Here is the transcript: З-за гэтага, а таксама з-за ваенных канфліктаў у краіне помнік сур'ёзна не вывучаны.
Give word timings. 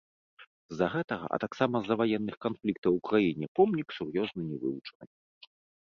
З-за 0.71 0.87
гэтага, 0.93 1.25
а 1.37 1.39
таксама 1.43 1.75
з-за 1.85 1.95
ваенных 2.03 2.35
канфліктаў 2.47 2.91
у 2.99 3.05
краіне 3.11 3.45
помнік 3.61 3.87
сур'ёзна 4.01 4.41
не 4.51 4.57
вывучаны. 4.67 5.05